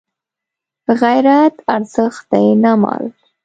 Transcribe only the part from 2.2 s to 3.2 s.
دی نه مال